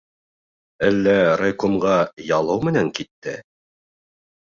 Әллә 0.87 1.13
райкомға 1.43 2.01
ялыу 2.33 2.67
менән 2.71 2.93
китте? 3.01 3.39